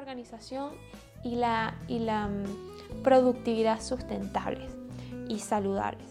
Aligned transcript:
organización 0.00 0.72
y 1.22 1.36
la, 1.36 1.74
y 1.86 2.00
la 2.00 2.26
mm, 2.28 3.02
productividad 3.02 3.80
sustentables 3.80 4.72
y 5.28 5.38
saludables. 5.38 6.08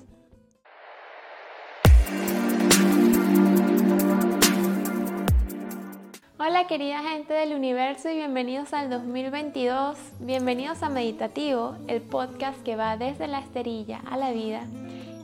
Hola 6.41 6.67
querida 6.67 7.03
gente 7.03 7.33
del 7.33 7.53
universo 7.53 8.09
y 8.09 8.15
bienvenidos 8.15 8.73
al 8.73 8.89
2022, 8.89 9.97
bienvenidos 10.19 10.81
a 10.83 10.89
Meditativo, 10.89 11.75
el 11.87 12.01
podcast 12.01 12.63
que 12.63 12.75
va 12.75 12.95
desde 12.95 13.27
la 13.27 13.39
esterilla 13.39 14.01
a 14.09 14.17
la 14.17 14.31
vida 14.31 14.65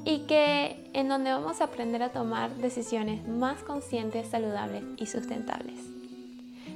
y 0.04 0.20
que 0.28 0.90
en 0.94 1.08
donde 1.08 1.32
vamos 1.32 1.62
a 1.62 1.66
aprender 1.66 2.04
a 2.04 2.10
tomar 2.10 2.52
decisiones 2.56 3.28
más 3.28 3.64
conscientes, 3.64 4.28
saludables 4.28 4.84
y 4.98 5.08
sustentables. 5.08 5.95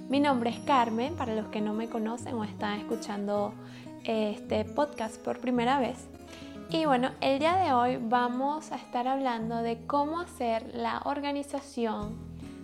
Mi 0.10 0.20
nombre 0.20 0.50
es 0.50 0.58
Carmen, 0.62 1.14
para 1.14 1.36
los 1.36 1.50
que 1.50 1.62
no 1.62 1.76
me 1.76 1.88
conocen 1.88 2.34
o 2.34 2.44
están 2.44 2.80
escuchando 2.80 3.54
este 4.04 4.66
podcast 4.66 5.24
por 5.24 5.38
primera 5.38 5.78
vez. 5.78 6.08
Y 6.72 6.86
bueno, 6.86 7.12
el 7.22 7.38
día 7.38 7.58
de 7.58 7.74
hoy 7.74 8.00
vamos 8.02 8.72
a 8.72 8.78
estar 8.78 9.08
hablando 9.08 9.58
de 9.58 9.86
cómo 9.86 10.20
hacer 10.20 10.74
la 10.74 11.04
organización 11.06 12.18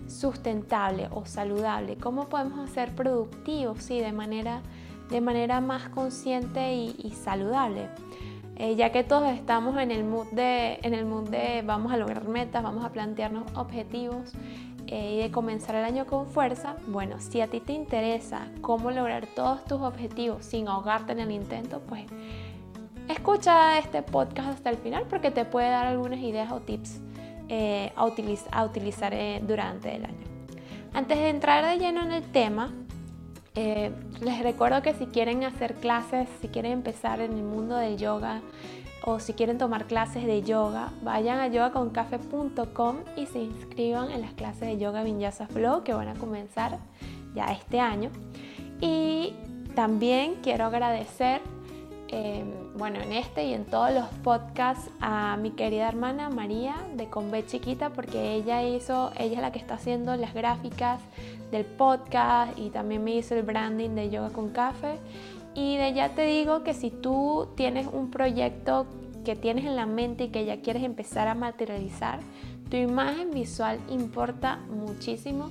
sustentable 0.08 1.08
o 1.12 1.28
saludable, 1.28 1.98
cómo 1.98 2.30
podemos 2.30 2.68
hacer 2.68 2.96
productivos, 2.96 3.84
sí, 3.84 4.00
de 4.00 4.12
manera, 4.12 4.62
de 5.12 5.22
manera 5.22 5.62
más 5.62 5.88
consciente 5.90 6.74
y, 6.74 7.12
saludable. 7.12 7.90
Eh, 8.56 8.76
ya 8.76 8.92
que 8.92 9.04
todos 9.04 9.32
estamos 9.32 9.78
en 9.78 9.92
el, 9.92 10.04
mood 10.04 10.28
de, 10.32 10.80
en 10.82 10.96
el 10.96 11.06
mood 11.06 11.30
de 11.30 11.62
vamos 11.64 11.94
a 11.94 11.98
lograr 11.98 12.28
metas, 12.28 12.64
vamos 12.64 12.84
a 12.84 12.90
plantearnos 12.92 13.44
objetivos 13.54 14.34
eh, 14.88 15.16
y 15.16 15.18
de 15.18 15.32
comenzar 15.32 15.76
el 15.76 15.84
año 15.84 16.06
con 16.06 16.28
fuerza, 16.28 16.76
bueno, 16.88 17.20
si 17.20 17.42
a 17.42 17.48
ti 17.48 17.60
te 17.60 17.74
interesa 17.74 18.48
cómo 18.62 18.92
lograr 18.92 19.26
todos 19.28 19.64
tus 19.66 19.82
objetivos 19.82 20.46
sin 20.46 20.68
ahogarte 20.68 21.14
en 21.14 21.20
el 21.20 21.32
intento, 21.32 21.82
pues 21.82 22.06
escucha 23.10 23.78
este 23.80 24.02
podcast 24.02 24.50
hasta 24.50 24.70
el 24.70 24.78
final 24.78 25.06
porque 25.10 25.32
te 25.32 25.46
puede 25.46 25.70
dar 25.70 25.88
algunas 25.88 26.20
ideas 26.20 26.52
o 26.52 26.60
tips 26.60 27.02
eh, 27.50 27.92
a, 27.96 28.06
utilizar 28.06 29.14
eh, 29.14 29.42
durante 29.46 29.96
el 29.96 30.06
año. 30.06 30.26
Antes 30.94 31.18
de 31.18 31.30
entrar 31.30 31.66
de 31.66 31.78
lleno 31.78 32.02
en 32.04 32.12
el 32.12 32.24
tema, 32.24 32.72
les 33.56 34.44
recuerdo 34.44 34.82
que 34.82 34.94
si 34.94 35.06
quieren 35.06 35.46
hacer 35.46 35.76
clases, 35.76 36.28
si 36.42 36.50
quieren 36.50 36.74
empezar 36.74 37.22
en 37.22 37.34
el 37.34 37.44
mundo 37.44 37.78
del 37.78 37.98
yoga, 37.98 38.42
o 39.06 39.20
si 39.20 39.34
quieren 39.34 39.60
tomar 39.60 39.86
clases 39.86 40.26
de 40.26 40.42
yoga, 40.42 40.92
vayan 41.04 41.40
a 41.40 41.48
yogaconcafe.com 41.48 42.98
y 43.16 43.28
se 43.28 43.40
inscriban 43.40 44.10
en 44.10 44.22
las 44.22 44.34
clases 44.34 44.62
de 44.62 44.80
yoga 44.80 45.04
Vinyasa 45.04 45.48
Flow 45.48 45.84
que 45.84 45.94
van 45.94 46.08
a 46.08 46.16
comenzar 46.16 46.80
ya 47.36 47.46
este 47.46 47.80
año. 47.80 48.10
Y 48.82 49.34
también 49.76 50.38
quiero 50.42 50.66
agradecer, 50.66 51.42
em, 52.08 52.52
bueno, 52.78 53.00
en 53.00 53.12
este 53.12 53.46
y 53.46 53.54
en 53.54 53.66
todos 53.66 53.94
los 53.94 54.06
podcasts 54.24 54.90
a 55.00 55.38
mi 55.38 55.52
querida 55.52 55.88
hermana 55.88 56.30
María 56.30 56.76
de 56.96 57.08
Conve 57.08 57.46
Chiquita 57.46 57.92
porque 57.92 58.34
ella 58.34 58.64
hizo, 58.64 59.12
ella 59.20 59.36
es 59.36 59.42
la 59.42 59.52
que 59.52 59.60
está 59.60 59.76
haciendo 59.76 60.16
las 60.16 60.34
gráficas 60.34 61.00
del 61.52 61.66
podcast 61.66 62.58
y 62.58 62.72
también 62.72 63.04
me 63.04 63.12
hizo 63.12 63.36
el 63.36 63.44
branding 63.44 63.92
de 63.92 64.10
Yoga 64.10 64.30
con 64.30 64.50
Café 64.50 64.98
y 65.56 65.78
de 65.78 65.94
ya 65.94 66.10
te 66.14 66.26
digo 66.26 66.64
que 66.64 66.74
si 66.74 66.92
tú 66.92 67.48
tienes 67.56 67.88
un 67.88 68.12
proyecto 68.12 68.86
que 69.24 69.36
tienes 69.36 69.66
en 69.66 69.76
la 69.76 69.86
mente 69.86 70.26
y 70.26 70.30
que 70.30 70.46
ya 70.46 70.62
quieres 70.62 70.84
empezar 70.84 71.28
a 71.28 71.34
materializar, 71.34 72.20
tu 72.70 72.78
imagen 72.78 73.32
visual 73.32 73.80
importa 73.90 74.58
muchísimo. 74.70 75.50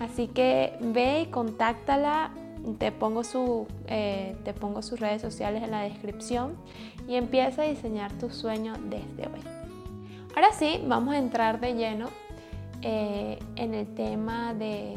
Así 0.00 0.26
que 0.26 0.76
ve 0.80 1.22
y 1.22 1.26
contáctala. 1.26 2.32
Te 2.78 2.92
pongo, 2.92 3.24
su, 3.24 3.66
eh, 3.88 4.36
te 4.44 4.54
pongo 4.54 4.82
sus 4.82 5.00
redes 5.00 5.20
sociales 5.20 5.64
en 5.64 5.72
la 5.72 5.80
descripción 5.80 6.54
y 7.08 7.16
empieza 7.16 7.62
a 7.62 7.64
diseñar 7.64 8.12
tu 8.12 8.30
sueño 8.30 8.74
desde 8.88 9.28
hoy. 9.28 9.40
Ahora 10.36 10.52
sí, 10.52 10.80
vamos 10.86 11.14
a 11.14 11.18
entrar 11.18 11.60
de 11.60 11.74
lleno 11.74 12.08
eh, 12.82 13.38
en 13.56 13.74
el 13.74 13.92
tema 13.94 14.54
de 14.54 14.96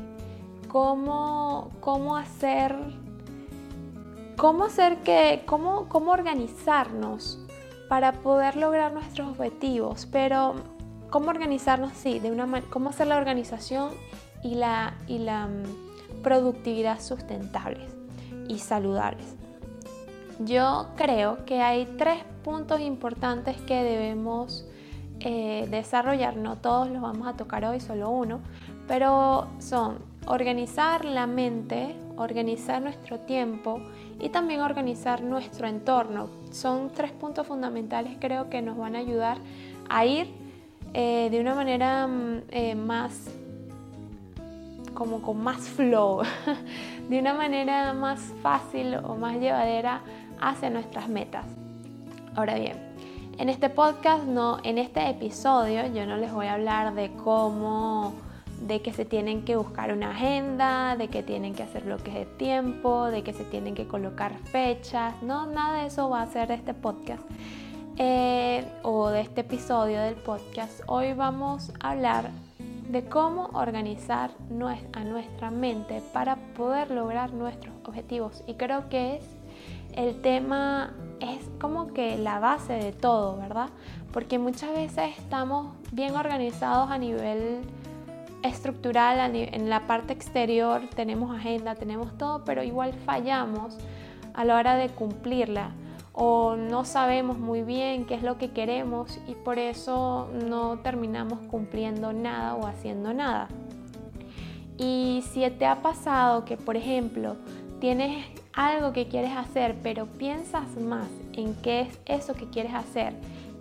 cómo, 0.68 1.72
cómo 1.82 2.16
hacer 2.16 2.76
cómo 4.38 4.66
hacer 4.66 4.98
que, 4.98 5.44
cómo, 5.46 5.88
cómo 5.90 6.12
organizarnos 6.12 7.40
para 7.90 8.14
poder 8.14 8.56
lograr 8.56 8.94
nuestros 8.94 9.30
objetivos, 9.30 10.08
pero 10.12 10.56
cómo 11.10 11.30
organizarnos, 11.30 11.94
sí, 11.94 12.20
de 12.20 12.32
una 12.32 12.62
cómo 12.70 12.90
hacer 12.90 13.08
la 13.08 13.18
organización 13.18 13.92
y 14.44 14.56
la, 14.56 14.96
y 15.08 15.20
la 15.20 15.48
mm, 15.48 16.22
productividad 16.22 17.00
sustentables 17.00 17.90
y 18.48 18.60
saludables. 18.60 19.36
Yo 20.40 20.88
creo 20.98 21.46
que 21.46 21.62
hay 21.62 21.86
tres 21.98 22.24
puntos 22.44 22.82
importantes 22.82 23.56
que 23.62 23.84
debemos 23.84 24.68
eh, 25.22 25.68
desarrollar, 25.70 26.36
no 26.36 26.58
todos 26.58 26.90
los 26.90 27.02
vamos 27.02 27.28
a 27.28 27.34
tocar 27.34 27.64
hoy, 27.64 27.80
solo 27.80 28.10
uno, 28.10 28.42
pero 28.88 29.48
son 29.60 30.00
organizar 30.28 31.06
la 31.06 31.28
mente, 31.28 31.96
organizar 32.18 32.82
nuestro 32.82 33.20
tiempo 33.20 33.80
y 34.20 34.30
también 34.30 34.62
organizar 34.62 35.22
nuestro 35.22 35.68
entorno. 35.68 36.30
Son 36.52 36.92
tres 36.94 37.12
puntos 37.12 37.48
fundamentales 37.48 38.18
creo 38.20 38.50
que 38.50 38.62
nos 38.62 38.78
van 38.78 38.96
a 38.96 39.00
ayudar 39.00 39.38
a 39.90 40.06
ir 40.06 40.28
eh, 40.94 41.30
de 41.30 41.40
una 41.42 41.56
manera 41.56 42.08
mm, 42.08 42.42
eh, 42.50 42.76
más 42.76 43.30
como 44.94 45.22
con 45.22 45.44
más 45.44 45.68
flow, 45.70 46.22
de 47.10 47.20
una 47.20 47.34
manera 47.34 47.94
más 47.94 48.22
fácil 48.42 48.96
o 49.04 49.16
más 49.16 49.36
llevadera 49.36 50.02
hacia 50.40 50.70
nuestras 50.70 51.10
metas. 51.10 51.46
Ahora 52.34 52.56
bien, 52.56 52.78
en 53.38 53.50
este 53.50 53.70
podcast, 53.70 54.24
no, 54.24 54.60
en 54.64 54.78
este 54.78 55.10
episodio, 55.10 55.86
yo 55.88 56.06
no 56.06 56.16
les 56.16 56.32
voy 56.32 56.48
a 56.48 56.54
hablar 56.54 56.96
de 56.96 57.12
cómo 57.24 58.14
de 58.62 58.82
que 58.82 58.94
se 58.94 59.06
tienen 59.06 59.44
que 59.44 59.56
buscar 59.56 59.94
una 59.94 60.12
agenda, 60.12 60.96
de 60.96 61.08
que 61.08 61.24
tienen 61.24 61.54
que 61.54 61.64
hacer 61.64 61.84
bloques 61.84 62.14
de 62.14 62.26
tiempo, 62.26 63.06
de 63.06 63.24
que 63.24 63.34
se 63.34 63.44
tienen 63.44 63.76
que 63.76 63.88
colocar 63.88 64.38
fechas. 64.52 65.22
No, 65.22 65.46
nada 65.46 65.82
de 65.82 65.88
eso 65.88 66.10
va 66.10 66.22
a 66.22 66.28
ser 66.28 66.52
este 66.52 66.74
podcast 66.74 67.24
eh, 67.98 68.66
o 68.84 69.10
de 69.10 69.22
este 69.22 69.42
episodio 69.42 70.02
del 70.02 70.16
podcast. 70.16 70.82
Hoy 70.88 71.14
vamos 71.14 71.72
a 71.80 71.92
hablar 71.92 72.32
de 72.90 73.04
cómo 73.06 73.50
organizar 73.54 74.32
a 74.94 75.04
nuestra 75.04 75.52
mente 75.52 76.02
para 76.14 76.36
poder 76.56 76.92
lograr 76.92 77.34
nuestros 77.34 77.74
objetivos. 77.84 78.44
Y 78.48 78.56
creo 78.56 78.90
que 78.90 79.18
es 79.18 79.24
el 79.94 80.22
tema, 80.22 80.94
es 81.20 81.50
como 81.60 81.94
que 81.94 82.18
la 82.18 82.40
base 82.40 82.74
de 82.74 82.92
todo, 82.92 83.38
¿verdad? 83.38 83.70
Porque 84.12 84.40
muchas 84.40 84.72
veces 84.74 85.18
estamos 85.18 85.74
bien 85.92 86.16
organizados 86.16 86.92
a 86.92 86.98
nivel 86.98 87.62
estructural 88.44 89.36
en 89.36 89.70
la 89.70 89.88
parte 89.88 90.14
exterior, 90.14 90.82
tenemos 90.96 91.36
agenda, 91.36 91.76
tenemos 91.76 92.18
todo, 92.18 92.44
pero 92.44 92.64
igual 92.64 92.94
fallamos 92.94 93.78
a 94.34 94.46
la 94.46 94.56
hora 94.56 94.76
de 94.76 94.90
cumplirla 94.90 95.72
o 96.14 96.56
no 96.56 96.86
sabemos 96.86 97.38
muy 97.38 97.62
bien 97.62 98.06
qué 98.06 98.16
es 98.16 98.24
lo 98.24 98.38
que 98.38 98.52
queremos 98.52 99.20
y 99.28 99.36
por 99.36 99.60
eso 99.60 100.30
no 100.48 100.80
terminamos 100.80 101.40
cumpliendo 101.48 102.14
nada 102.14 102.56
o 102.56 102.66
haciendo 102.66 103.14
nada. 103.14 103.50
Y 104.78 105.24
si 105.32 105.50
te 105.52 105.66
ha 105.66 105.82
pasado 105.82 106.46
que, 106.46 106.58
por 106.58 106.78
ejemplo, 106.78 107.36
tienes 107.80 108.26
algo 108.54 108.94
que 108.94 109.08
quieres 109.08 109.32
hacer, 109.32 109.76
pero 109.84 110.06
piensas 110.06 110.78
más 110.78 111.08
en 111.34 111.54
qué 111.56 111.82
es 111.82 112.00
eso 112.06 112.34
que 112.34 112.50
quieres 112.50 112.74
hacer 112.74 113.14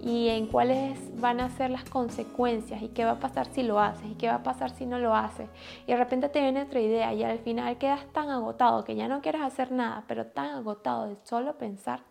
y 0.04 0.28
en 0.28 0.48
cuáles 0.48 1.18
van 1.18 1.40
a 1.40 1.48
ser 1.48 1.70
las 1.70 1.88
consecuencias 1.88 2.82
y 2.82 2.88
qué 2.88 3.06
va 3.06 3.12
a 3.12 3.20
pasar 3.20 3.46
si 3.46 3.62
lo 3.62 3.80
haces 3.80 4.04
y 4.10 4.14
qué 4.16 4.28
va 4.28 4.34
a 4.34 4.42
pasar 4.42 4.68
si 4.70 4.84
no 4.84 4.98
lo 4.98 5.14
haces. 5.14 5.48
Y 5.86 5.92
de 5.92 5.96
repente 5.96 6.28
te 6.28 6.42
viene 6.42 6.62
otra 6.62 6.78
idea 6.80 7.14
y 7.14 7.22
al 7.22 7.38
final 7.38 7.78
quedas 7.78 8.04
tan 8.12 8.28
agotado 8.28 8.84
que 8.84 8.96
ya 8.96 9.08
no 9.08 9.22
quieres 9.22 9.40
hacer 9.40 9.72
nada, 9.72 10.04
pero 10.06 10.26
tan 10.26 10.50
agotado 10.56 11.06
de 11.06 11.16
solo 11.22 11.56
pensar. 11.56 12.02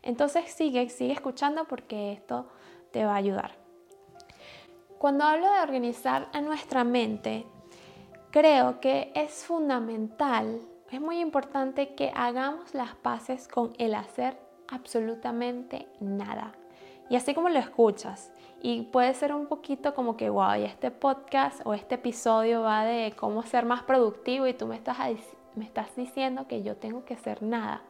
Entonces 0.00 0.50
sigue, 0.50 0.88
sigue 0.88 1.12
escuchando 1.12 1.66
porque 1.66 2.12
esto 2.14 2.46
te 2.90 3.04
va 3.04 3.12
a 3.12 3.16
ayudar. 3.16 3.52
Cuando 4.96 5.24
hablo 5.24 5.52
de 5.52 5.60
organizar 5.60 6.30
a 6.32 6.40
nuestra 6.40 6.84
mente, 6.84 7.44
creo 8.30 8.80
que 8.80 9.12
es 9.14 9.44
fundamental, 9.44 10.58
es 10.90 11.00
muy 11.02 11.20
importante 11.20 11.94
que 11.94 12.12
hagamos 12.14 12.72
las 12.72 12.94
paces 12.94 13.46
con 13.46 13.74
el 13.76 13.94
hacer 13.94 14.38
absolutamente 14.68 15.86
nada 16.00 16.54
y 17.12 17.16
así 17.16 17.34
como 17.34 17.50
lo 17.50 17.58
escuchas. 17.58 18.32
Y 18.62 18.84
puede 18.84 19.12
ser 19.12 19.34
un 19.34 19.46
poquito 19.46 19.92
como 19.92 20.16
que, 20.16 20.30
wow, 20.30 20.54
y 20.54 20.64
este 20.64 20.90
podcast 20.90 21.60
o 21.66 21.74
este 21.74 21.96
episodio 21.96 22.62
va 22.62 22.86
de 22.86 23.12
cómo 23.14 23.42
ser 23.42 23.66
más 23.66 23.82
productivo 23.82 24.46
y 24.46 24.54
tú 24.54 24.66
me 24.66 24.76
estás, 24.76 24.96
me 25.54 25.66
estás 25.66 25.94
diciendo 25.94 26.46
que 26.48 26.62
yo 26.62 26.76
tengo 26.76 27.04
que 27.04 27.12
hacer 27.12 27.42
nada. 27.42 27.82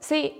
Sí, 0.00 0.36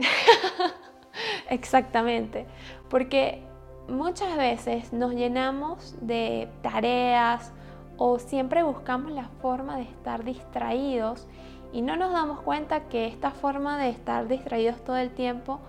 exactamente. 1.50 2.48
Porque 2.90 3.44
muchas 3.86 4.36
veces 4.36 4.92
nos 4.92 5.14
llenamos 5.14 5.94
de 6.00 6.48
tareas 6.62 7.52
o 7.96 8.18
siempre 8.18 8.64
buscamos 8.64 9.12
la 9.12 9.28
forma 9.40 9.76
de 9.76 9.82
estar 9.82 10.24
distraídos 10.24 11.28
Y 11.72 11.82
no 11.82 11.94
nos 11.94 12.12
damos 12.12 12.40
cuenta 12.40 12.88
que 12.88 13.06
esta 13.06 13.30
forma 13.30 13.78
de 13.78 13.90
estar 13.90 14.26
distraídos 14.26 14.82
todo 14.82 14.96
el 14.96 15.14
tiempo 15.14 15.60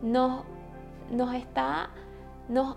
nos, 0.00 0.44
nos 1.10 1.34
está, 1.34 1.90
nos 2.48 2.76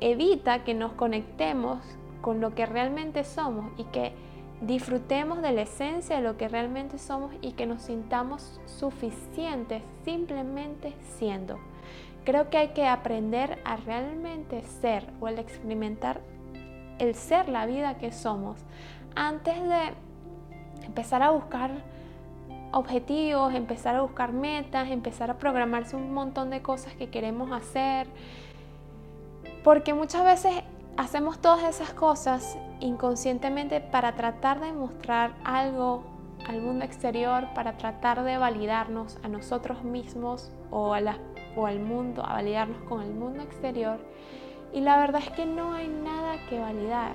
evita 0.00 0.64
que 0.64 0.74
nos 0.74 0.92
conectemos 0.92 1.78
con 2.20 2.40
lo 2.40 2.54
que 2.54 2.66
realmente 2.66 3.24
somos 3.24 3.72
y 3.78 3.84
que 3.84 4.12
disfrutemos 4.60 5.42
de 5.42 5.52
la 5.52 5.62
esencia 5.62 6.16
de 6.16 6.22
lo 6.22 6.36
que 6.36 6.48
realmente 6.48 6.98
somos 6.98 7.32
y 7.42 7.52
que 7.52 7.66
nos 7.66 7.82
sintamos 7.82 8.60
suficientes 8.66 9.82
simplemente 10.04 10.94
siendo. 11.16 11.58
Creo 12.24 12.48
que 12.48 12.58
hay 12.58 12.68
que 12.68 12.86
aprender 12.86 13.58
a 13.64 13.76
realmente 13.76 14.62
ser 14.62 15.06
o 15.20 15.28
el 15.28 15.38
experimentar 15.38 16.20
el 16.98 17.14
ser 17.14 17.48
la 17.48 17.66
vida 17.66 17.98
que 17.98 18.12
somos 18.12 18.58
antes 19.16 19.60
de 19.62 19.92
empezar 20.86 21.22
a 21.22 21.30
buscar 21.30 21.70
objetivos, 22.74 23.54
empezar 23.54 23.94
a 23.94 24.02
buscar 24.02 24.32
metas, 24.32 24.90
empezar 24.90 25.30
a 25.30 25.38
programarse 25.38 25.96
un 25.96 26.12
montón 26.12 26.50
de 26.50 26.60
cosas 26.60 26.94
que 26.94 27.08
queremos 27.08 27.52
hacer. 27.52 28.08
Porque 29.62 29.94
muchas 29.94 30.24
veces 30.24 30.52
hacemos 30.96 31.38
todas 31.38 31.62
esas 31.64 31.94
cosas 31.94 32.58
inconscientemente 32.80 33.80
para 33.80 34.14
tratar 34.14 34.60
de 34.60 34.72
mostrar 34.72 35.34
algo 35.44 36.02
al 36.48 36.60
mundo 36.60 36.84
exterior, 36.84 37.46
para 37.54 37.76
tratar 37.76 38.22
de 38.24 38.36
validarnos 38.36 39.18
a 39.22 39.28
nosotros 39.28 39.82
mismos 39.84 40.52
o, 40.70 40.94
a 40.94 41.00
o 41.56 41.66
al 41.66 41.78
mundo, 41.78 42.24
a 42.26 42.34
validarnos 42.34 42.82
con 42.88 43.02
el 43.02 43.14
mundo 43.14 43.42
exterior. 43.42 43.98
Y 44.72 44.80
la 44.80 44.98
verdad 44.98 45.22
es 45.24 45.30
que 45.30 45.46
no 45.46 45.72
hay 45.72 45.88
nada 45.88 46.44
que 46.48 46.58
validar. 46.58 47.12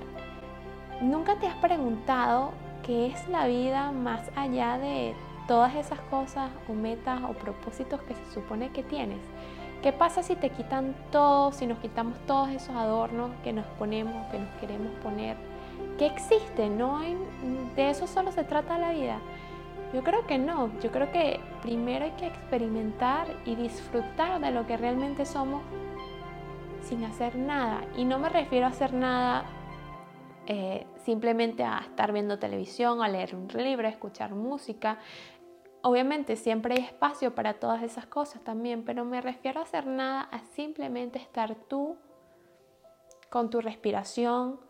¿Nunca 1.02 1.38
te 1.38 1.46
has 1.46 1.56
preguntado 1.56 2.52
qué 2.82 3.06
es 3.06 3.28
la 3.28 3.46
vida 3.46 3.92
más 3.92 4.30
allá 4.34 4.78
de 4.78 5.14
todas 5.50 5.74
esas 5.74 5.98
cosas 6.02 6.48
o 6.68 6.74
metas 6.74 7.20
o 7.28 7.32
propósitos 7.32 8.00
que 8.02 8.14
se 8.14 8.24
supone 8.32 8.70
que 8.70 8.84
tienes? 8.84 9.18
¿Qué 9.82 9.92
pasa 9.92 10.22
si 10.22 10.36
te 10.36 10.50
quitan 10.50 10.94
todo, 11.10 11.50
si 11.50 11.66
nos 11.66 11.80
quitamos 11.80 12.16
todos 12.24 12.50
esos 12.50 12.76
adornos 12.76 13.32
que 13.42 13.52
nos 13.52 13.66
ponemos, 13.76 14.30
que 14.30 14.38
nos 14.38 14.48
queremos 14.60 14.92
poner? 15.02 15.36
¿Qué 15.98 16.06
existe? 16.06 16.70
No 16.70 16.98
hay, 16.98 17.16
de 17.74 17.90
eso 17.90 18.06
solo 18.06 18.30
se 18.30 18.44
trata 18.44 18.78
la 18.78 18.92
vida. 18.92 19.18
Yo 19.92 20.04
creo 20.04 20.24
que 20.24 20.38
no, 20.38 20.70
yo 20.80 20.92
creo 20.92 21.10
que 21.10 21.40
primero 21.62 22.04
hay 22.04 22.12
que 22.12 22.28
experimentar 22.28 23.26
y 23.44 23.56
disfrutar 23.56 24.40
de 24.40 24.52
lo 24.52 24.68
que 24.68 24.76
realmente 24.76 25.26
somos 25.26 25.62
sin 26.84 27.02
hacer 27.02 27.34
nada. 27.34 27.80
Y 27.96 28.04
no 28.04 28.20
me 28.20 28.28
refiero 28.28 28.66
a 28.66 28.68
hacer 28.68 28.92
nada 28.94 29.46
eh, 30.46 30.86
simplemente 31.04 31.62
a 31.64 31.78
estar 31.78 32.12
viendo 32.12 32.38
televisión, 32.38 33.02
a 33.02 33.08
leer 33.08 33.34
un 33.34 33.48
libro, 33.48 33.88
a 33.88 33.90
escuchar 33.90 34.34
música. 34.34 34.98
Obviamente 35.82 36.36
siempre 36.36 36.74
hay 36.74 36.84
espacio 36.84 37.34
para 37.34 37.54
todas 37.54 37.82
esas 37.82 38.06
cosas 38.06 38.42
también, 38.42 38.84
pero 38.84 39.04
me 39.04 39.20
refiero 39.20 39.60
a 39.60 39.62
hacer 39.62 39.86
nada, 39.86 40.22
a 40.22 40.40
simplemente 40.54 41.18
estar 41.18 41.54
tú 41.54 41.96
con 43.30 43.48
tu 43.48 43.60
respiración, 43.60 44.60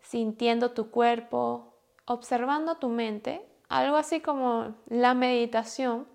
sintiendo 0.00 0.70
tu 0.70 0.90
cuerpo, 0.90 1.74
observando 2.06 2.76
tu 2.76 2.88
mente, 2.88 3.46
algo 3.68 3.96
así 3.96 4.20
como 4.20 4.74
la 4.86 5.12
meditación, 5.12 6.06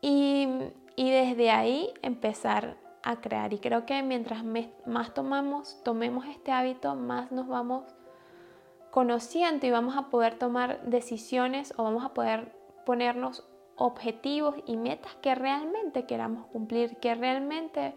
y, 0.00 0.48
desde 0.96 1.50
ahí 1.50 1.92
empezar 2.02 2.76
a 3.02 3.20
crear. 3.20 3.52
Y 3.52 3.58
creo 3.58 3.86
que 3.86 4.02
mientras 4.02 4.44
más 4.86 5.14
tomamos, 5.14 5.82
tomemos 5.84 6.26
este 6.26 6.52
hábito, 6.52 6.94
más 6.94 7.30
nos 7.32 7.46
vamos 7.46 7.84
conociendo 8.96 9.66
y 9.66 9.70
vamos 9.70 9.94
a 9.94 10.08
poder 10.08 10.38
tomar 10.38 10.80
decisiones 10.86 11.74
o 11.76 11.82
vamos 11.82 12.02
a 12.02 12.14
poder 12.14 12.56
ponernos 12.86 13.46
objetivos 13.76 14.54
y 14.64 14.78
metas 14.78 15.14
que 15.16 15.34
realmente 15.34 16.06
queramos 16.06 16.46
cumplir, 16.46 16.96
que 16.96 17.14
realmente 17.14 17.94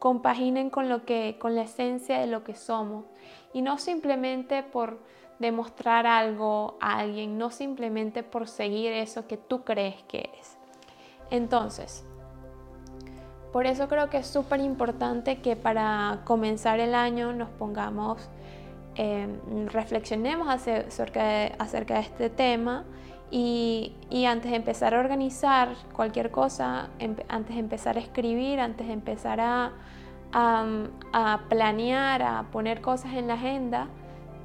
compaginen 0.00 0.68
con 0.68 0.88
lo 0.88 1.04
que 1.04 1.36
con 1.40 1.54
la 1.54 1.62
esencia 1.62 2.18
de 2.18 2.26
lo 2.26 2.42
que 2.42 2.56
somos 2.56 3.04
y 3.52 3.62
no 3.62 3.78
simplemente 3.78 4.64
por 4.64 4.98
demostrar 5.38 6.04
algo 6.08 6.76
a 6.80 6.98
alguien, 6.98 7.38
no 7.38 7.52
simplemente 7.52 8.24
por 8.24 8.48
seguir 8.48 8.90
eso 8.90 9.28
que 9.28 9.36
tú 9.36 9.62
crees 9.62 10.02
que 10.08 10.18
eres. 10.32 10.58
Entonces, 11.30 12.04
por 13.52 13.66
eso 13.66 13.86
creo 13.86 14.10
que 14.10 14.16
es 14.16 14.26
súper 14.26 14.58
importante 14.58 15.40
que 15.42 15.54
para 15.54 16.22
comenzar 16.24 16.80
el 16.80 16.96
año 16.96 17.32
nos 17.32 17.50
pongamos, 17.50 18.28
eh, 19.02 19.26
reflexionemos 19.72 20.46
acerca 20.46 21.24
de, 21.24 21.52
acerca 21.58 21.94
de 21.94 22.00
este 22.00 22.28
tema 22.28 22.84
y, 23.30 23.94
antes 24.28 24.50
de 24.50 24.58
empezar 24.58 24.94
a 24.94 25.00
organizar 25.00 25.70
cualquier 25.94 26.30
cosa, 26.30 26.90
antes 27.28 27.54
de 27.56 27.60
empezar 27.60 27.96
a 27.96 28.00
escribir, 28.00 28.60
antes 28.60 28.86
de 28.86 28.92
empezar 28.92 29.40
a, 29.40 29.72
a, 30.32 31.40
planear, 31.48 32.20
a 32.20 32.42
poner 32.52 32.82
cosas 32.82 33.14
en 33.14 33.28
la 33.28 33.34
agenda, 33.34 33.86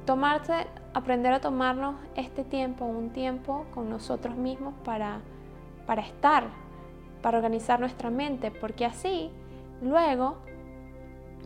tomarse, 0.06 0.66
aprender 0.94 1.34
a 1.34 1.40
tomarnos 1.42 1.96
este 2.14 2.42
tiempo, 2.42 2.86
un 2.86 3.10
tiempo 3.10 3.66
con 3.74 3.90
nosotros 3.90 4.36
mismos 4.36 4.72
para, 4.84 5.20
para 5.86 6.00
estar, 6.00 6.44
para 7.20 7.36
organizar 7.36 7.78
nuestra 7.78 8.08
mente, 8.08 8.50
porque 8.50 8.86
así 8.86 9.30
luego, 9.82 10.38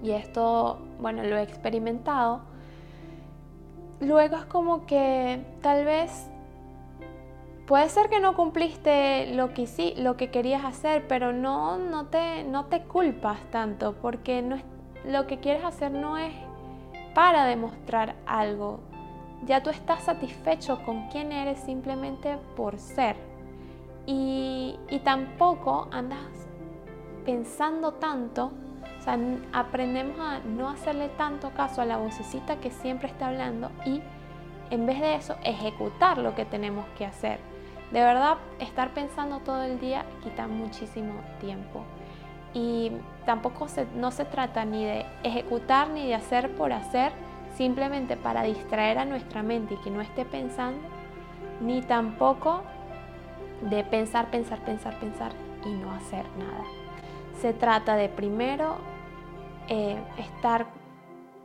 y 0.00 0.12
esto, 0.12 0.78
bueno, 1.00 1.24
lo 1.24 1.36
he 1.38 1.42
experimentado, 1.42 2.49
luego 4.00 4.36
es 4.36 4.44
como 4.46 4.86
que 4.86 5.40
tal 5.62 5.84
vez 5.84 6.30
Puede 7.70 7.88
ser 7.88 8.08
que 8.10 8.18
no 8.18 8.34
cumpliste 8.34 9.32
lo 9.32 9.54
que, 9.54 9.68
sí, 9.68 9.94
lo 9.96 10.16
que 10.16 10.32
querías 10.32 10.64
hacer, 10.64 11.06
pero 11.06 11.32
no, 11.32 11.78
no, 11.78 12.06
te, 12.06 12.42
no 12.42 12.64
te 12.64 12.82
culpas 12.82 13.38
tanto, 13.52 13.94
porque 14.02 14.42
no 14.42 14.56
es, 14.56 14.64
lo 15.04 15.28
que 15.28 15.38
quieres 15.38 15.62
hacer 15.62 15.92
no 15.92 16.18
es 16.18 16.34
para 17.14 17.44
demostrar 17.44 18.16
algo. 18.26 18.80
Ya 19.46 19.62
tú 19.62 19.70
estás 19.70 20.02
satisfecho 20.02 20.82
con 20.84 21.06
quién 21.10 21.30
eres 21.30 21.60
simplemente 21.60 22.38
por 22.56 22.76
ser. 22.76 23.14
Y, 24.04 24.76
y 24.88 24.98
tampoco 25.04 25.86
andas 25.92 26.18
pensando 27.24 27.92
tanto, 27.92 28.50
o 29.00 29.02
sea, 29.02 29.18
aprendemos 29.54 30.20
a 30.20 30.40
no 30.40 30.68
hacerle 30.68 31.08
tanto 31.08 31.50
caso 31.50 31.80
a 31.80 31.86
la 31.86 31.96
vocecita 31.96 32.56
que 32.56 32.70
siempre 32.70 33.08
está 33.08 33.28
hablando 33.28 33.70
y 33.86 34.02
en 34.70 34.84
vez 34.84 35.00
de 35.00 35.14
eso 35.14 35.36
ejecutar 35.42 36.18
lo 36.18 36.34
que 36.34 36.44
tenemos 36.44 36.84
que 36.98 37.06
hacer. 37.06 37.38
De 37.92 38.00
verdad, 38.00 38.36
estar 38.58 38.90
pensando 38.90 39.38
todo 39.38 39.62
el 39.62 39.80
día 39.80 40.04
quita 40.22 40.46
muchísimo 40.46 41.14
tiempo. 41.40 41.82
Y 42.52 42.92
tampoco 43.24 43.68
se, 43.68 43.86
no 43.96 44.10
se 44.10 44.26
trata 44.26 44.66
ni 44.66 44.84
de 44.84 45.06
ejecutar 45.22 45.88
ni 45.88 46.06
de 46.06 46.14
hacer 46.14 46.54
por 46.54 46.72
hacer, 46.72 47.12
simplemente 47.56 48.18
para 48.18 48.42
distraer 48.42 48.98
a 48.98 49.06
nuestra 49.06 49.42
mente 49.42 49.74
y 49.74 49.76
que 49.78 49.90
no 49.90 50.02
esté 50.02 50.26
pensando, 50.26 50.80
ni 51.62 51.80
tampoco 51.80 52.62
de 53.62 53.82
pensar, 53.82 54.30
pensar, 54.30 54.58
pensar, 54.60 54.94
pensar 55.00 55.32
y 55.64 55.70
no 55.70 55.90
hacer 55.90 56.26
nada. 56.38 56.64
Se 57.40 57.54
trata 57.54 57.96
de 57.96 58.08
primero 58.08 58.76
eh, 59.70 59.96
estar 60.18 60.66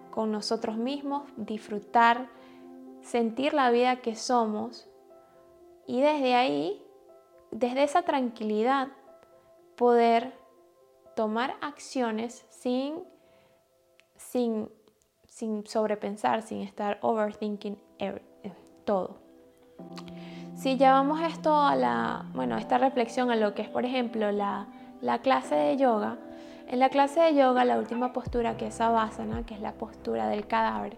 con 0.10 0.32
nosotros 0.32 0.78
mismos, 0.78 1.24
disfrutar, 1.38 2.28
sentir 3.02 3.54
la 3.54 3.70
vida 3.70 3.98
que 3.98 4.16
somos 4.16 4.90
y 5.86 6.02
desde 6.02 6.34
ahí, 6.34 6.84
desde 7.52 7.84
esa 7.84 8.02
tranquilidad, 8.02 8.88
poder 9.76 10.34
tomar 11.16 11.56
acciones 11.62 12.46
sin, 12.50 13.04
sin, 14.16 14.70
sin 15.28 15.68
sobrepensar, 15.68 16.42
sin 16.42 16.62
estar 16.62 16.98
overthinking 17.02 17.78
eh, 18.00 18.20
todo. 18.86 19.18
Si 20.56 20.78
llevamos 20.78 21.22
esto 21.22 21.56
a 21.56 21.76
la, 21.76 22.26
bueno, 22.34 22.58
esta 22.58 22.80
reflexión 22.80 23.30
a 23.30 23.36
lo 23.36 23.54
que 23.54 23.62
es, 23.62 23.70
por 23.70 23.86
ejemplo, 23.86 24.32
la, 24.32 24.68
la 25.02 25.20
clase 25.20 25.54
de 25.54 25.78
yoga, 25.78 26.18
en 26.68 26.80
la 26.80 26.90
clase 26.90 27.20
de 27.20 27.36
yoga 27.36 27.66
la 27.66 27.78
última 27.78 28.14
postura 28.14 28.58
que 28.58 28.68
es 28.68 28.76
Savasana, 28.76 29.46
que 29.46 29.54
es 29.54 29.62
la 29.62 29.74
postura 29.74 30.28
del 30.28 30.48
cadáver, 30.48 30.98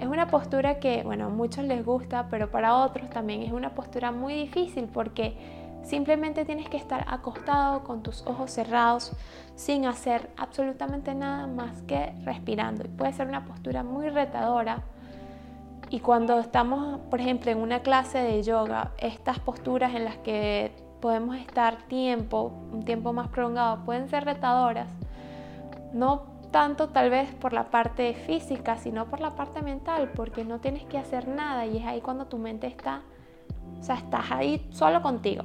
es 0.00 0.06
una 0.08 0.26
postura 0.26 0.80
que, 0.80 1.02
bueno, 1.04 1.26
a 1.26 1.28
muchos 1.28 1.64
les 1.64 1.84
gusta, 1.84 2.28
pero 2.28 2.50
para 2.50 2.76
otros 2.76 3.08
también 3.10 3.42
es 3.42 3.52
una 3.52 3.74
postura 3.74 4.10
muy 4.10 4.34
difícil 4.34 4.86
porque 4.92 5.36
simplemente 5.84 6.44
tienes 6.44 6.68
que 6.68 6.76
estar 6.76 7.04
acostado 7.08 7.84
con 7.84 8.02
tus 8.02 8.26
ojos 8.26 8.50
cerrados 8.50 9.12
sin 9.54 9.86
hacer 9.86 10.30
absolutamente 10.36 11.14
nada 11.14 11.46
más 11.46 11.82
que 11.82 12.12
respirando. 12.24 12.84
Y 12.84 12.88
puede 12.88 13.12
ser 13.12 13.28
una 13.28 13.44
postura 13.44 13.84
muy 13.84 14.08
retadora. 14.08 14.82
Y 15.90 16.00
cuando 16.00 16.40
estamos, 16.40 16.98
por 17.10 17.20
ejemplo, 17.20 17.52
en 17.52 17.58
una 17.58 17.80
clase 17.80 18.18
de 18.18 18.42
yoga, 18.42 18.92
estas 18.98 19.38
posturas 19.38 19.94
en 19.94 20.04
las 20.04 20.16
que 20.16 20.72
podemos 21.00 21.36
estar 21.36 21.82
tiempo, 21.82 22.52
un 22.72 22.84
tiempo 22.84 23.12
más 23.12 23.28
prolongado, 23.28 23.84
pueden 23.84 24.08
ser 24.08 24.24
retadoras. 24.24 24.88
No 25.94 26.34
tanto 26.50 26.90
tal 26.90 27.08
vez 27.08 27.34
por 27.34 27.52
la 27.52 27.70
parte 27.70 28.12
física, 28.14 28.76
sino 28.76 29.06
por 29.06 29.20
la 29.20 29.30
parte 29.30 29.62
mental, 29.62 30.12
porque 30.14 30.44
no 30.44 30.60
tienes 30.60 30.84
que 30.84 30.98
hacer 30.98 31.26
nada 31.26 31.64
y 31.64 31.78
es 31.78 31.86
ahí 31.86 32.00
cuando 32.02 32.26
tu 32.26 32.36
mente 32.36 32.66
está 32.66 33.00
sea, 33.84 33.96
estás 33.96 34.30
ahí 34.30 34.66
solo 34.70 35.02
contigo. 35.02 35.44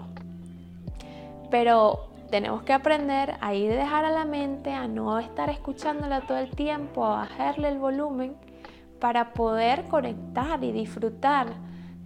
Pero 1.51 2.09
tenemos 2.31 2.63
que 2.63 2.73
aprender 2.73 3.35
a 3.41 3.53
ir 3.53 3.71
dejar 3.71 4.05
a 4.05 4.11
la 4.11 4.25
mente, 4.25 4.73
a 4.73 4.87
no 4.87 5.19
estar 5.19 5.49
escuchándola 5.49 6.21
todo 6.21 6.37
el 6.37 6.51
tiempo, 6.51 7.05
a 7.05 7.17
bajarle 7.17 7.69
el 7.69 7.77
volumen 7.77 8.35
para 8.99 9.33
poder 9.33 9.85
conectar 9.85 10.63
y 10.63 10.71
disfrutar 10.71 11.47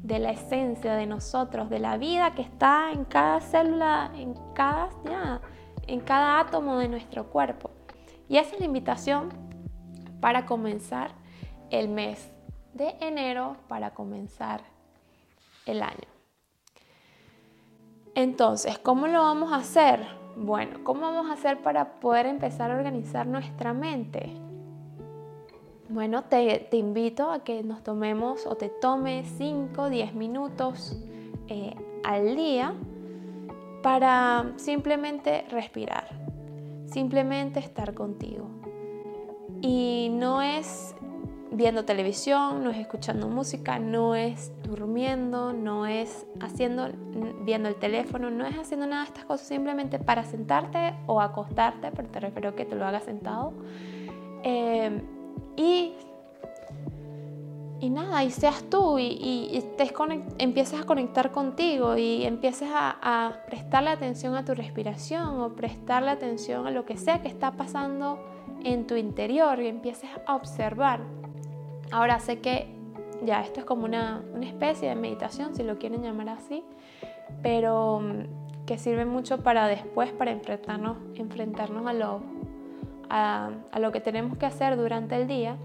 de 0.01 0.19
la 0.19 0.31
esencia 0.31 0.95
de 0.95 1.05
nosotros, 1.05 1.69
de 1.69 1.79
la 1.79 1.97
vida 1.97 2.33
que 2.35 2.41
está 2.41 2.91
en 2.91 3.05
cada 3.05 3.39
célula, 3.39 4.11
en 4.15 4.33
cada, 4.53 4.89
en 5.87 5.99
cada 6.01 6.39
átomo 6.39 6.77
de 6.77 6.89
nuestro 6.89 7.29
cuerpo. 7.29 7.71
Y 8.29 8.37
esa 8.37 8.55
es 8.55 8.59
la 8.59 8.65
invitación 8.65 9.29
para 10.19 10.45
comenzar 10.45 11.11
el 11.69 11.89
mes 11.89 12.31
de 12.73 12.95
enero, 12.99 13.57
para 13.67 13.93
comenzar 13.93 14.61
el 15.65 15.81
año. 15.81 16.07
Entonces, 18.15 18.77
¿cómo 18.79 19.07
lo 19.07 19.21
vamos 19.21 19.51
a 19.51 19.57
hacer? 19.57 20.05
Bueno, 20.35 20.83
¿cómo 20.83 21.01
vamos 21.01 21.29
a 21.29 21.33
hacer 21.33 21.61
para 21.61 21.99
poder 21.99 22.25
empezar 22.25 22.71
a 22.71 22.75
organizar 22.75 23.27
nuestra 23.27 23.73
mente? 23.73 24.33
Bueno, 25.89 26.23
te, 26.23 26.67
invito 26.71 27.31
a 27.31 27.43
que 27.43 27.61
nos 27.61 27.83
tomemos 27.83 28.47
o 28.47 28.55
te 28.55 28.69
tome 28.69 29.25
5, 29.25 29.89
10 29.89 30.13
minutos 30.15 30.97
eh, 31.47 31.75
al 32.03 32.35
día 32.35 32.73
para 33.83 34.53
simplemente 34.55 35.45
respirar, 35.49 36.07
simplemente 36.93 37.59
estar 37.59 37.93
contigo. 37.93 38.47
Y 39.61 40.09
no 40.13 40.41
es 40.41 40.95
viendo 41.51 41.85
televisión, 41.85 42.63
no 42.63 42.71
es 42.71 42.77
escuchando 42.77 43.27
música, 43.27 43.79
no 43.79 44.15
es 44.15 44.51
durmiendo, 44.63 45.53
no 45.53 45.85
es 45.85 46.25
haciendo, 46.41 46.89
viendo 47.45 47.69
el 47.69 47.75
teléfono, 47.75 48.29
no 48.29 48.45
es 48.45 48.57
haciendo 48.57 48.87
nada 48.87 49.03
de 49.03 49.07
estas 49.09 49.25
cosas, 49.25 49.47
simplemente 49.47 49.99
para 49.99 50.23
sentarte 50.23 50.95
o 51.05 51.21
acostarte, 51.21 51.91
pero 51.91 52.07
te 52.09 52.19
refiero 52.19 52.55
que 52.55 52.65
te 52.65 52.75
lo 52.75 52.85
hagas 52.85 53.03
sentado. 53.03 53.53
Eh, 54.43 55.01
y, 55.55 55.93
y 57.83 57.89
nada, 57.89 58.23
y 58.23 58.31
seas 58.31 58.63
tú 58.69 58.97
y, 58.97 59.03
y, 59.05 59.63
empieces 60.37 60.79
a 60.79 60.85
conectar 60.85 61.31
contigo 61.31 61.97
y 61.97 62.23
empieces 62.23 62.69
a, 62.73 62.97
a 63.01 63.45
prestarle 63.45 63.89
atención 63.89 64.35
a 64.35 64.45
tu 64.45 64.53
respiración 64.53 65.41
o 65.41 65.53
prestarle 65.53 66.11
atención 66.11 66.65
a 66.65 66.71
lo 66.71 66.85
que 66.85 66.97
sea 66.97 67.21
que 67.21 67.27
está 67.27 67.51
pasando 67.51 68.19
en 68.63 68.87
tu 68.87 68.95
interior 68.95 69.61
y 69.61 69.67
empieces 69.67 70.09
a 70.25 70.35
observar. 70.35 71.01
Ahora 71.91 72.19
sé 72.19 72.39
que 72.39 72.73
ya 73.25 73.41
esto 73.41 73.59
es 73.59 73.65
como 73.65 73.85
una, 73.85 74.23
una 74.33 74.45
especie 74.45 74.89
de 74.89 74.95
meditación, 74.95 75.55
si 75.55 75.63
lo 75.63 75.77
quieren 75.77 76.01
llamar 76.01 76.29
así, 76.29 76.63
pero 77.41 77.99
mm, 77.99 78.65
que 78.65 78.77
sirve 78.77 79.05
mucho 79.05 79.39
para 79.39 79.67
después, 79.67 80.11
para 80.11 80.31
enfrentarnos, 80.31 80.97
enfrentarnos 81.15 81.85
a, 81.85 81.93
lo, 81.93 82.21
a, 83.09 83.51
lo 83.79 83.91
que 83.91 83.99
tenemos 83.99 84.37
que 84.37 84.45
hacer 84.45 84.77
durante 84.77 85.15
el 85.15 85.27
día. 85.27 85.57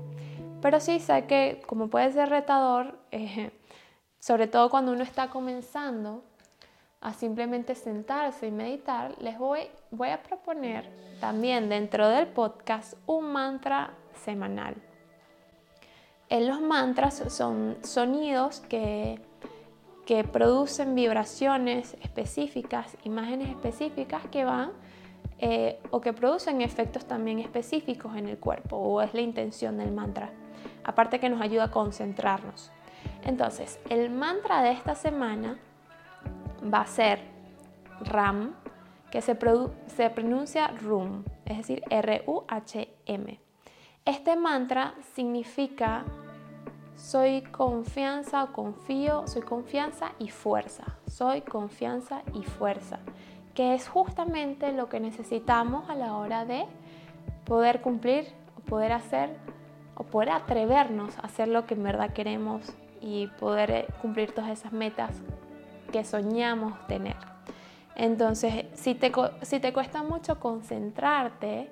Pero 0.61 0.81
sí 0.81 0.99
sé 0.99 1.27
que 1.27 1.63
como 1.67 1.89
puede 1.89 2.13
ser 2.13 2.29
retador, 2.31 2.99
eh, 3.11 3.51
sobre 4.19 4.47
todo 4.47 4.71
cuando 4.71 4.93
uno 4.93 5.03
está 5.03 5.29
comenzando 5.29 6.23
a 7.01 7.13
simplemente 7.13 7.75
sentarse 7.75 8.49
y 8.49 8.51
meditar, 8.51 9.15
les 9.21 9.39
voy, 9.39 9.61
a 10.11 10.23
proponer 10.23 10.91
también 11.21 11.69
dentro 11.69 12.09
del 12.09 12.27
podcast 12.27 12.95
un 13.07 13.33
mantra 13.33 13.93
semanal. 14.25 14.75
En 16.29 16.49
los 16.49 16.61
mantras 16.61 17.23
son 17.29 17.77
sonidos 17.83 18.61
que, 18.61 19.21
que 20.07 20.25
producen 20.25 20.95
vibraciones 20.97 21.97
específicas, 22.03 22.97
imágenes 23.05 23.49
específicas 23.51 24.27
que 24.27 24.45
van 24.45 24.73
eh, 25.39 25.79
o 25.91 26.01
que 26.01 26.13
producen 26.13 26.63
efectos 26.63 27.07
también 27.07 27.39
específicos 27.39 28.17
en 28.17 28.29
el 28.29 28.39
cuerpo, 28.39 28.77
o 28.77 29.01
es 29.01 29.15
la 29.15 29.21
intención 29.21 29.79
del 29.79 29.93
mantra. 29.93 30.33
Aparte 30.85 31.21
que 31.21 31.29
nos 31.29 31.41
ayuda 31.41 31.65
a 31.65 31.71
concentrarnos. 31.71 32.71
Entonces, 33.25 33.79
el 33.91 34.11
mantra 34.11 34.63
de 34.63 34.73
esta 34.73 34.95
semana 34.95 35.59
va 36.63 36.81
a 36.81 36.87
ser 36.87 37.21
RAM, 38.01 38.55
que 39.11 39.23
se, 39.23 39.35
pronuncia 39.35 40.69
RUM, 40.69 41.25
es 41.47 41.59
decir, 41.59 41.83
R-U-H-M. 41.89 43.41
Este 44.05 44.37
mantra 44.37 44.95
significa 45.15 46.05
soy 46.95 47.43
confianza 47.43 48.45
o 48.45 48.53
confío, 48.53 49.27
soy 49.27 49.43
confianza 49.43 50.13
y 50.19 50.29
fuerza, 50.29 50.85
soy 51.07 51.43
confianza 51.43 52.23
y 52.35 52.43
fuerza, 52.43 52.99
que 53.55 53.75
es 53.75 53.89
justamente 53.89 54.73
lo 54.73 54.89
que 54.89 54.99
necesitamos 55.01 55.89
a 55.89 55.95
la 55.95 56.17
hora 56.17 56.45
de 56.45 56.67
poder 57.45 57.81
cumplir 57.81 58.27
o 58.57 58.61
poder 58.61 58.93
hacer 58.93 59.37
o 59.99 60.05
poder 60.05 60.31
atrevernos 60.31 61.19
a 61.19 61.23
hacer 61.23 61.49
lo 61.49 61.67
que 61.67 61.75
en 61.75 61.83
verdad 61.83 62.13
queremos 62.13 62.63
y 63.01 63.27
poder 63.39 63.71
eh, 63.71 63.87
cumplir 64.01 64.33
todas 64.33 64.51
esas 64.51 64.73
metas 64.73 65.11
que 65.93 66.05
soñamos 66.05 66.87
tener. 66.87 67.17
Entonces, 67.97 68.67
si 68.75 68.95
te, 68.95 69.13
si 69.43 69.59
te 69.59 69.73
cuesta 69.73 70.05
mucho 70.05 70.39
concentrarte, 70.39 71.69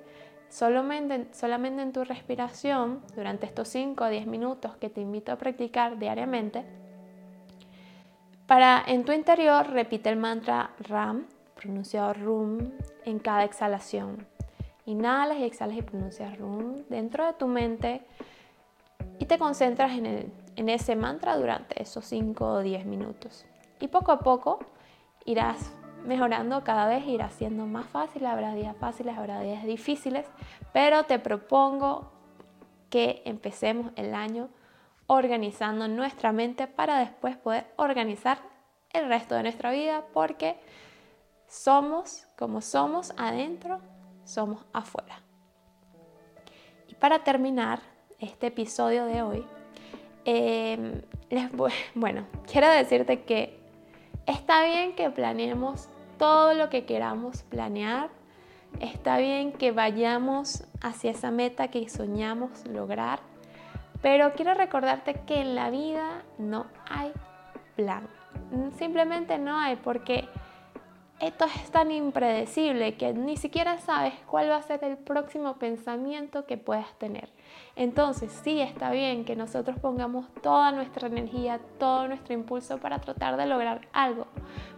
solamente, 0.49 1.33
solamente 1.33 1.81
en 1.81 1.93
tu 1.93 2.03
respiración 2.03 3.01
durante 3.15 3.45
estos 3.45 3.69
5 3.69 4.03
o 4.03 4.09
10 4.09 4.27
minutos 4.27 4.75
que 4.75 4.89
te 4.89 4.99
invito 4.99 5.31
a 5.31 5.37
practicar 5.37 5.97
diariamente, 5.97 6.65
para 8.45 8.83
en 8.87 9.05
tu 9.05 9.13
interior 9.13 9.69
repite 9.69 10.09
el 10.09 10.17
mantra 10.17 10.71
RAM, 10.79 11.27
pronunciado 11.55 12.13
RUM, 12.13 12.71
en 13.05 13.19
cada 13.19 13.45
exhalación. 13.45 14.36
Inhalas 14.87 15.37
y 15.37 15.43
exhalas 15.43 15.77
y 15.77 15.81
pronuncias 15.83 16.37
RUM 16.39 16.85
dentro 16.89 17.25
de 17.25 17.33
tu 17.33 17.47
mente 17.47 18.01
y 19.19 19.25
te 19.25 19.37
concentras 19.37 19.91
en, 19.91 20.05
el, 20.05 20.31
en 20.55 20.69
ese 20.69 20.95
mantra 20.95 21.37
durante 21.37 21.81
esos 21.81 22.05
5 22.05 22.45
o 22.45 22.59
10 22.61 22.85
minutos. 22.85 23.45
Y 23.79 23.89
poco 23.89 24.11
a 24.11 24.19
poco 24.19 24.59
irás 25.25 25.73
mejorando 26.05 26.63
cada 26.63 26.87
vez, 26.87 27.05
ir 27.05 27.21
haciendo 27.21 27.65
más 27.65 27.85
fácil, 27.87 28.25
habrá 28.25 28.53
días 28.55 28.75
fáciles, 28.77 29.17
habrá 29.17 29.41
días 29.41 29.65
difíciles, 29.65 30.25
pero 30.71 31.03
te 31.03 31.19
propongo 31.19 32.11
que 32.89 33.21
empecemos 33.25 33.91
el 33.97 34.15
año 34.15 34.49
organizando 35.07 35.87
nuestra 35.87 36.31
mente 36.31 36.67
para 36.67 36.99
después 36.99 37.35
poder 37.37 37.67
organizar 37.75 38.39
el 38.93 39.07
resto 39.07 39.35
de 39.35 39.43
nuestra 39.43 39.71
vida 39.71 40.05
porque 40.13 40.57
somos 41.47 42.25
como 42.37 42.61
somos 42.61 43.13
adentro, 43.17 43.81
somos 44.27 44.65
afuera. 44.73 45.21
Y 46.87 46.95
para 46.95 47.23
terminar 47.23 47.79
este 48.19 48.47
episodio 48.47 49.05
de 49.05 49.21
hoy, 49.21 49.45
em, 50.25 51.01
bueno, 51.95 52.25
quiero 52.51 52.69
decirte 52.69 53.23
que 53.23 53.59
está 54.25 54.63
bien 54.65 54.95
que 54.95 55.09
planeemos 55.09 55.89
todo 56.17 56.53
lo 56.53 56.69
que 56.69 56.85
queramos 56.85 57.43
planear. 57.43 58.09
Está 58.79 59.17
bien 59.17 59.53
que 59.53 59.71
vayamos 59.71 60.65
hacia 60.81 61.11
esa 61.11 61.31
meta 61.31 61.69
que 61.69 61.87
soñamos 61.89 62.67
lograr, 62.67 63.21
pero 64.01 64.33
quiero 64.33 64.53
recordarte 64.53 65.21
que 65.25 65.39
en 65.39 65.55
la 65.55 65.69
vida 65.69 66.23
no 66.37 66.67
hay 66.89 67.13
plan. 67.75 68.07
Simplemente 68.77 69.37
no 69.37 69.57
hay 69.57 69.77
porque 69.77 70.27
esto 71.19 71.45
es 71.45 71.71
tan 71.71 71.91
impredecible 71.91 72.95
que 72.95 73.13
ni 73.13 73.37
siquiera 73.37 73.79
sabes 73.79 74.13
cuál 74.27 74.49
va 74.49 74.57
a 74.57 74.61
ser 74.61 74.83
el 74.83 74.97
próximo 74.97 75.55
pensamiento 75.55 76.45
que 76.45 76.57
puedas 76.57 76.93
tener. 76.99 77.29
Entonces 77.75 78.31
sí 78.43 78.61
está 78.61 78.91
bien 78.91 79.25
que 79.25 79.35
nosotros 79.35 79.79
pongamos 79.79 80.27
toda 80.43 80.71
nuestra 80.71 81.07
energía, 81.07 81.59
todo 81.79 82.07
nuestro 82.07 82.33
impulso 82.33 82.77
para 82.77 82.99
tratar 82.99 83.35
de 83.35 83.47
lograr 83.47 83.87
algo. 83.93 84.27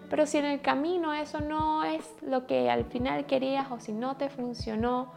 Pero 0.10 0.26
si 0.26 0.38
en 0.38 0.46
el 0.46 0.62
camino 0.62 1.14
eso 1.14 1.42
no 1.42 1.84
es 1.84 2.16
lo 2.22 2.48
que 2.48 2.70
al 2.70 2.86
final 2.86 3.26
querías 3.26 3.70
o 3.70 3.80
si 3.80 3.92
no 3.92 4.16
te 4.16 4.30
funcionó, 4.30 5.12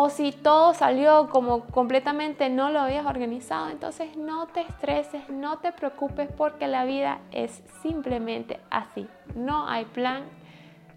o 0.00 0.10
si 0.10 0.30
todo 0.30 0.74
salió 0.74 1.28
como 1.28 1.62
completamente 1.66 2.48
no 2.50 2.70
lo 2.70 2.78
habías 2.78 3.04
organizado, 3.04 3.68
entonces 3.68 4.16
no 4.16 4.46
te 4.46 4.60
estreses, 4.60 5.28
no 5.28 5.58
te 5.58 5.72
preocupes 5.72 6.30
porque 6.36 6.68
la 6.68 6.84
vida 6.84 7.18
es 7.32 7.64
simplemente 7.82 8.60
así. 8.70 9.08
No 9.34 9.68
hay 9.68 9.86
plan, 9.86 10.22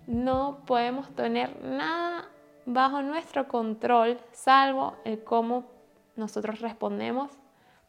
no 0.06 0.60
podemos 0.68 1.10
tener 1.16 1.64
nada 1.64 2.30
bajo 2.68 3.02
nuestro 3.02 3.48
control, 3.48 4.20
salvo 4.34 4.94
el 5.04 5.24
cómo 5.24 5.64
nosotros 6.16 6.62
respondemos 6.62 7.32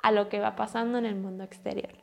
a 0.02 0.12
lo 0.12 0.31
que 0.31 0.40
va 0.40 0.57
pasando 0.57 0.97
en 0.97 1.04
el 1.04 1.16
mundo 1.16 1.45
exterior. 1.45 2.01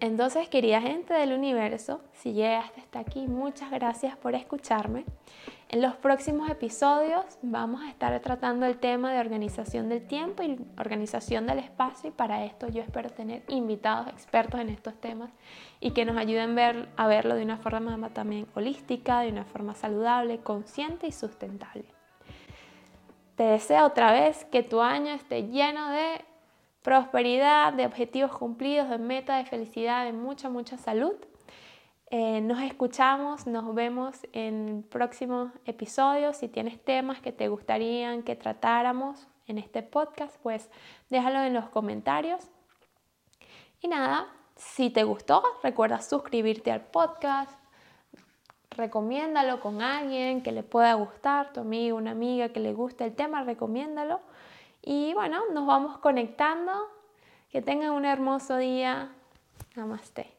Entonces, 0.00 0.48
querida 0.48 0.80
gente 0.80 1.14
del 1.14 1.32
universo, 1.32 2.00
si 2.12 2.32
llegaste 2.32 2.80
hasta 2.80 2.98
aquí, 2.98 3.26
muchas 3.26 3.70
gracias 3.70 4.16
por 4.16 4.34
escucharme. 4.34 5.04
En 5.70 5.80
los 5.82 5.96
próximos 5.96 6.48
episodios 6.50 7.24
vamos 7.42 7.82
a 7.82 7.88
estar 7.88 8.18
tratando 8.20 8.66
el 8.66 8.78
tema 8.78 9.12
de 9.12 9.18
organización 9.18 9.88
del 9.88 10.06
tiempo 10.06 10.42
y 10.42 10.58
organización 10.78 11.46
del 11.46 11.58
espacio 11.58 12.10
y 12.10 12.12
para 12.12 12.44
esto 12.44 12.68
yo 12.68 12.82
espero 12.82 13.10
tener 13.10 13.42
invitados 13.48 14.08
expertos 14.08 14.60
en 14.60 14.68
estos 14.68 14.94
temas 15.00 15.30
y 15.80 15.90
que 15.90 16.04
nos 16.04 16.16
ayuden 16.16 16.56
a 16.96 17.06
verlo 17.08 17.34
de 17.34 17.42
una 17.42 17.56
forma 17.56 18.10
también 18.10 18.46
holística, 18.54 19.20
de 19.20 19.30
una 19.30 19.44
forma 19.44 19.74
saludable, 19.74 20.38
consciente 20.38 21.06
y 21.06 21.12
sustentable. 21.12 21.86
Te 23.34 23.42
deseo 23.42 23.86
otra 23.86 24.12
vez 24.12 24.44
que 24.44 24.62
tu 24.62 24.80
año 24.80 25.12
esté 25.12 25.48
lleno 25.48 25.90
de 25.90 26.24
prosperidad, 26.84 27.72
de 27.72 27.86
objetivos 27.86 28.36
cumplidos, 28.36 28.90
de 28.90 28.98
meta, 28.98 29.38
de 29.38 29.46
felicidad, 29.46 30.04
de 30.04 30.12
mucha, 30.12 30.50
mucha 30.50 30.76
salud. 30.76 31.14
Eh, 32.10 32.42
nos 32.42 32.60
escuchamos, 32.60 33.46
nos 33.46 33.74
vemos 33.74 34.18
en 34.34 34.84
próximos 34.90 35.50
episodios. 35.64 36.36
Si 36.36 36.46
tienes 36.46 36.78
temas 36.84 37.20
que 37.20 37.32
te 37.32 37.48
gustarían 37.48 38.22
que 38.22 38.36
tratáramos 38.36 39.26
en 39.46 39.56
este 39.56 39.82
podcast, 39.82 40.36
pues 40.42 40.68
déjalo 41.08 41.40
en 41.40 41.54
los 41.54 41.70
comentarios. 41.70 42.50
Y 43.80 43.88
nada, 43.88 44.28
si 44.54 44.90
te 44.90 45.04
gustó, 45.04 45.42
recuerda 45.62 46.02
suscribirte 46.02 46.70
al 46.70 46.82
podcast, 46.82 47.58
recomiéndalo 48.72 49.60
con 49.60 49.80
alguien 49.80 50.42
que 50.42 50.52
le 50.52 50.62
pueda 50.62 50.92
gustar, 50.92 51.54
tu 51.54 51.60
amigo, 51.60 51.96
una 51.96 52.10
amiga 52.10 52.50
que 52.50 52.60
le 52.60 52.74
guste 52.74 53.04
el 53.04 53.14
tema, 53.14 53.42
recomiéndalo. 53.42 54.20
Y 54.84 55.14
bueno, 55.14 55.42
nos 55.52 55.66
vamos 55.66 55.98
conectando. 55.98 56.72
Que 57.50 57.62
tengan 57.62 57.92
un 57.92 58.04
hermoso 58.04 58.56
día. 58.56 59.12
Namaste. 59.76 60.33